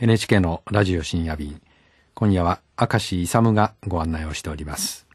[0.00, 1.60] NHK のラジオ深夜便。
[2.14, 5.04] 今夜は明石勇がご案内をしております。